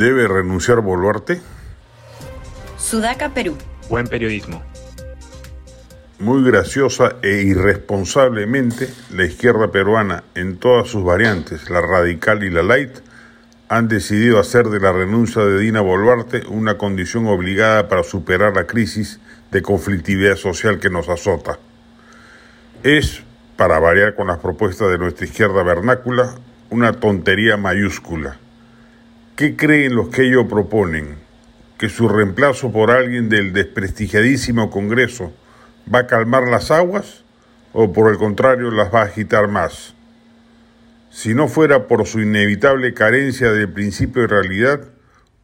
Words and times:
¿Debe 0.00 0.26
renunciar 0.26 0.80
Boluarte? 0.80 1.42
Sudaca, 2.78 3.34
Perú. 3.34 3.58
Buen 3.90 4.06
periodismo. 4.06 4.62
Muy 6.18 6.42
graciosa 6.42 7.16
e 7.20 7.42
irresponsablemente, 7.42 8.88
la 9.10 9.26
izquierda 9.26 9.70
peruana, 9.70 10.24
en 10.34 10.56
todas 10.56 10.88
sus 10.88 11.04
variantes, 11.04 11.68
la 11.68 11.82
radical 11.82 12.42
y 12.44 12.48
la 12.48 12.62
light, 12.62 12.92
han 13.68 13.88
decidido 13.88 14.38
hacer 14.38 14.70
de 14.70 14.80
la 14.80 14.90
renuncia 14.90 15.42
de 15.42 15.58
Dina 15.58 15.82
Boluarte 15.82 16.46
una 16.48 16.78
condición 16.78 17.26
obligada 17.26 17.88
para 17.88 18.02
superar 18.02 18.56
la 18.56 18.66
crisis 18.66 19.20
de 19.50 19.60
conflictividad 19.60 20.36
social 20.36 20.80
que 20.80 20.88
nos 20.88 21.10
azota. 21.10 21.58
Es, 22.82 23.22
para 23.58 23.78
variar 23.78 24.14
con 24.14 24.28
las 24.28 24.38
propuestas 24.38 24.90
de 24.90 24.96
nuestra 24.96 25.26
izquierda 25.26 25.62
vernácula, 25.62 26.36
una 26.70 26.94
tontería 26.94 27.58
mayúscula. 27.58 28.38
¿Qué 29.40 29.56
creen 29.56 29.94
los 29.94 30.10
que 30.10 30.26
ello 30.26 30.46
proponen? 30.46 31.16
¿Que 31.78 31.88
su 31.88 32.10
reemplazo 32.10 32.70
por 32.72 32.90
alguien 32.90 33.30
del 33.30 33.54
desprestigiadísimo 33.54 34.68
Congreso 34.68 35.32
va 35.90 36.00
a 36.00 36.06
calmar 36.06 36.42
las 36.42 36.70
aguas 36.70 37.24
o 37.72 37.90
por 37.90 38.10
el 38.12 38.18
contrario 38.18 38.70
las 38.70 38.94
va 38.94 39.00
a 39.00 39.04
agitar 39.04 39.48
más? 39.48 39.94
Si 41.08 41.32
no 41.32 41.48
fuera 41.48 41.88
por 41.88 42.06
su 42.06 42.20
inevitable 42.20 42.92
carencia 42.92 43.50
de 43.50 43.66
principio 43.66 44.20
de 44.20 44.28
realidad, 44.28 44.88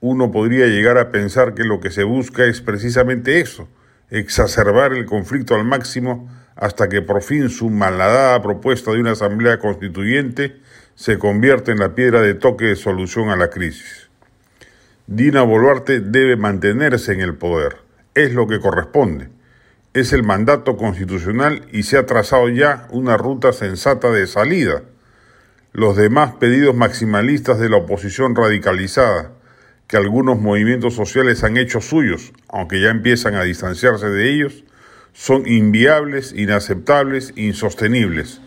uno 0.00 0.32
podría 0.32 0.68
llegar 0.68 0.96
a 0.96 1.10
pensar 1.10 1.52
que 1.52 1.64
lo 1.64 1.80
que 1.80 1.90
se 1.90 2.04
busca 2.04 2.46
es 2.46 2.62
precisamente 2.62 3.40
eso, 3.40 3.68
exacerbar 4.08 4.94
el 4.94 5.04
conflicto 5.04 5.54
al 5.54 5.66
máximo 5.66 6.30
hasta 6.56 6.88
que 6.88 7.02
por 7.02 7.20
fin 7.20 7.50
su 7.50 7.68
malhadada 7.68 8.40
propuesta 8.40 8.90
de 8.90 9.00
una 9.00 9.10
asamblea 9.10 9.58
constituyente 9.58 10.61
se 10.94 11.18
convierte 11.18 11.72
en 11.72 11.78
la 11.78 11.94
piedra 11.94 12.20
de 12.20 12.34
toque 12.34 12.66
de 12.66 12.76
solución 12.76 13.30
a 13.30 13.36
la 13.36 13.48
crisis. 13.48 14.08
Dina 15.06 15.42
Boluarte 15.42 16.00
debe 16.00 16.36
mantenerse 16.36 17.12
en 17.12 17.20
el 17.20 17.34
poder, 17.34 17.78
es 18.14 18.32
lo 18.34 18.46
que 18.46 18.60
corresponde, 18.60 19.28
es 19.94 20.12
el 20.12 20.22
mandato 20.22 20.76
constitucional 20.76 21.66
y 21.72 21.82
se 21.84 21.96
ha 21.96 22.06
trazado 22.06 22.48
ya 22.48 22.86
una 22.90 23.16
ruta 23.16 23.52
sensata 23.52 24.10
de 24.10 24.26
salida. 24.26 24.82
Los 25.72 25.96
demás 25.96 26.34
pedidos 26.34 26.74
maximalistas 26.74 27.58
de 27.58 27.68
la 27.68 27.78
oposición 27.78 28.36
radicalizada, 28.36 29.32
que 29.86 29.96
algunos 29.96 30.38
movimientos 30.38 30.94
sociales 30.94 31.42
han 31.44 31.56
hecho 31.56 31.80
suyos, 31.80 32.32
aunque 32.48 32.80
ya 32.80 32.90
empiezan 32.90 33.34
a 33.34 33.42
distanciarse 33.42 34.08
de 34.08 34.30
ellos, 34.30 34.64
son 35.12 35.46
inviables, 35.46 36.32
inaceptables, 36.32 37.32
insostenibles 37.36 38.40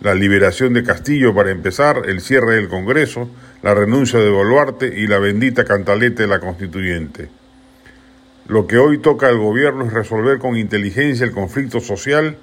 la 0.00 0.14
liberación 0.14 0.72
de 0.72 0.82
Castillo 0.82 1.34
para 1.34 1.50
empezar, 1.50 2.02
el 2.06 2.22
cierre 2.22 2.54
del 2.54 2.68
Congreso, 2.68 3.28
la 3.62 3.74
renuncia 3.74 4.18
de 4.18 4.30
Boluarte 4.30 4.86
y 4.86 5.06
la 5.06 5.18
bendita 5.18 5.64
cantaleta 5.64 6.22
de 6.22 6.28
la 6.28 6.40
Constituyente. 6.40 7.28
Lo 8.46 8.66
que 8.66 8.78
hoy 8.78 8.98
toca 8.98 9.28
al 9.28 9.36
gobierno 9.36 9.84
es 9.84 9.92
resolver 9.92 10.38
con 10.38 10.56
inteligencia 10.56 11.26
el 11.26 11.32
conflicto 11.32 11.80
social 11.80 12.38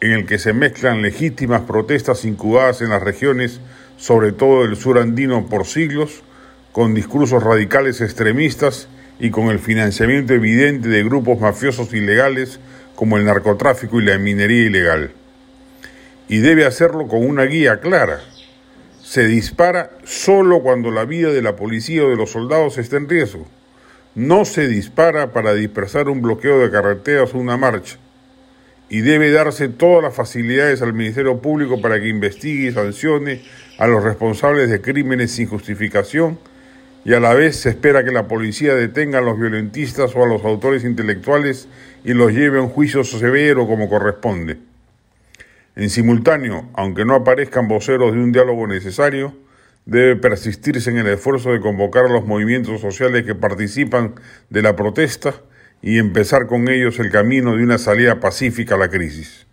en 0.00 0.12
el 0.12 0.26
que 0.26 0.38
se 0.38 0.52
mezclan 0.52 1.02
legítimas 1.02 1.62
protestas 1.62 2.24
incubadas 2.24 2.82
en 2.82 2.90
las 2.90 3.02
regiones, 3.02 3.60
sobre 3.96 4.30
todo 4.30 4.62
del 4.62 4.76
sur 4.76 4.98
andino 4.98 5.46
por 5.46 5.66
siglos, 5.66 6.22
con 6.70 6.94
discursos 6.94 7.42
radicales 7.42 8.00
extremistas 8.00 8.88
y 9.18 9.30
con 9.30 9.48
el 9.48 9.58
financiamiento 9.58 10.34
evidente 10.34 10.88
de 10.88 11.02
grupos 11.02 11.40
mafiosos 11.40 11.92
ilegales 11.92 12.60
como 12.94 13.18
el 13.18 13.24
narcotráfico 13.24 14.00
y 14.00 14.04
la 14.04 14.18
minería 14.18 14.66
ilegal 14.66 15.12
y 16.32 16.38
debe 16.38 16.64
hacerlo 16.64 17.08
con 17.08 17.26
una 17.26 17.44
guía 17.44 17.80
clara. 17.80 18.22
Se 19.02 19.26
dispara 19.26 19.90
solo 20.04 20.62
cuando 20.62 20.90
la 20.90 21.04
vida 21.04 21.30
de 21.30 21.42
la 21.42 21.56
policía 21.56 22.06
o 22.06 22.08
de 22.08 22.16
los 22.16 22.30
soldados 22.30 22.78
está 22.78 22.96
en 22.96 23.06
riesgo. 23.06 23.46
No 24.14 24.46
se 24.46 24.66
dispara 24.66 25.34
para 25.34 25.52
dispersar 25.52 26.08
un 26.08 26.22
bloqueo 26.22 26.58
de 26.58 26.70
carreteras 26.70 27.34
o 27.34 27.38
una 27.38 27.58
marcha. 27.58 27.98
Y 28.88 29.02
debe 29.02 29.30
darse 29.30 29.68
todas 29.68 30.02
las 30.02 30.14
facilidades 30.14 30.80
al 30.80 30.94
Ministerio 30.94 31.38
Público 31.42 31.82
para 31.82 32.00
que 32.00 32.08
investigue 32.08 32.68
y 32.68 32.72
sancione 32.72 33.42
a 33.76 33.86
los 33.86 34.02
responsables 34.02 34.70
de 34.70 34.80
crímenes 34.80 35.32
sin 35.32 35.48
justificación 35.48 36.38
y 37.04 37.12
a 37.12 37.20
la 37.20 37.34
vez 37.34 37.56
se 37.56 37.68
espera 37.68 38.04
que 38.04 38.10
la 38.10 38.26
policía 38.26 38.74
detenga 38.74 39.18
a 39.18 39.22
los 39.22 39.38
violentistas 39.38 40.16
o 40.16 40.24
a 40.24 40.26
los 40.26 40.42
autores 40.46 40.82
intelectuales 40.82 41.68
y 42.04 42.14
los 42.14 42.32
lleve 42.32 42.58
a 42.58 42.62
un 42.62 42.70
juicio 42.70 43.04
severo 43.04 43.66
como 43.66 43.90
corresponde. 43.90 44.71
En 45.74 45.88
simultáneo, 45.88 46.68
aunque 46.74 47.06
no 47.06 47.14
aparezcan 47.14 47.66
voceros 47.66 48.12
de 48.12 48.18
un 48.18 48.30
diálogo 48.30 48.66
necesario, 48.66 49.34
debe 49.86 50.16
persistirse 50.16 50.90
en 50.90 50.98
el 50.98 51.06
esfuerzo 51.06 51.50
de 51.50 51.60
convocar 51.60 52.04
a 52.04 52.12
los 52.12 52.26
movimientos 52.26 52.80
sociales 52.80 53.24
que 53.24 53.34
participan 53.34 54.14
de 54.50 54.62
la 54.62 54.76
protesta 54.76 55.34
y 55.80 55.98
empezar 55.98 56.46
con 56.46 56.68
ellos 56.68 56.98
el 56.98 57.10
camino 57.10 57.56
de 57.56 57.64
una 57.64 57.78
salida 57.78 58.20
pacífica 58.20 58.74
a 58.74 58.78
la 58.78 58.90
crisis. 58.90 59.46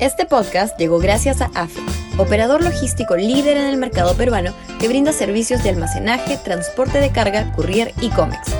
Este 0.00 0.24
podcast 0.24 0.76
llegó 0.76 0.98
gracias 0.98 1.40
a 1.40 1.50
AFE, 1.54 1.80
operador 2.18 2.64
logístico 2.64 3.16
líder 3.16 3.58
en 3.58 3.66
el 3.66 3.76
mercado 3.76 4.16
peruano 4.16 4.54
que 4.80 4.88
brinda 4.88 5.12
servicios 5.12 5.62
de 5.62 5.70
almacenaje, 5.70 6.36
transporte 6.42 6.98
de 6.98 7.12
carga, 7.12 7.52
courier 7.52 7.92
y 8.00 8.10
cómics 8.10 8.59